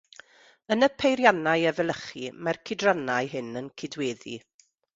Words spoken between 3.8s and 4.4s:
cydweddu.